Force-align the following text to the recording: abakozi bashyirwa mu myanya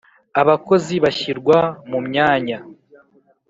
abakozi 0.41 0.95
bashyirwa 1.03 1.59
mu 1.89 1.99
myanya 2.07 2.57